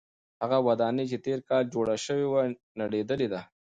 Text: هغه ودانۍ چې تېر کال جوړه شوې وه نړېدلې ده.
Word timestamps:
هغه 0.41 0.57
ودانۍ 0.67 1.05
چې 1.11 1.17
تېر 1.25 1.39
کال 1.49 1.63
جوړه 1.73 1.95
شوې 2.05 2.25
وه 2.31 2.41
نړېدلې 2.81 3.27
ده. 3.33 3.41